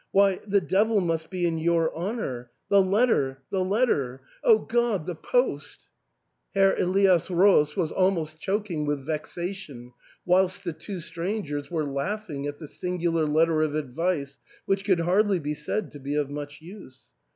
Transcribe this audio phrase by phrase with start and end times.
[0.09, 2.49] Why, the devil must be in your honour!
[2.69, 4.23] The letter— the letter!
[4.43, 4.59] O 326 ARTHUR'S HALL.
[4.65, 5.05] Grod!
[5.45, 5.87] the post!"
[6.55, 9.93] Herr Elias Roos was almost chok ing with vexation,
[10.25, 15.01] whilst the two strangers were laugh ing at the singular letter of advice, which could
[15.01, 17.01] hardly be said to be of much use.